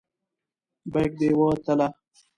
بیک 0.91 1.11
دې 1.19 1.29
وتله. 1.39 1.87